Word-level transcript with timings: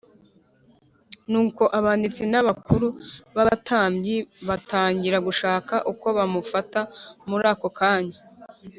Nuko 1.31 1.63
abanditsi 1.79 2.23
n 2.31 2.33
abakuru 2.41 2.87
b 3.33 3.37
abatambyi 3.43 4.15
batangira 4.47 5.17
gushaka 5.27 5.75
uko 5.91 6.07
bamufata 6.17 6.79
muri 7.29 7.45
ako 7.53 7.69
kanya 7.79 8.17